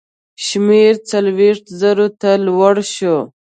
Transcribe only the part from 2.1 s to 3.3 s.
ته لوړ شو.